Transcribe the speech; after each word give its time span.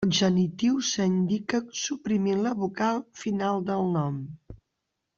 El 0.05 0.11
genitiu 0.17 0.79
s'indica 0.91 1.59
suprimint 1.81 2.43
la 2.49 2.57
vocal 2.65 3.01
final 3.23 3.65
del 3.71 3.89
nom. 4.01 4.21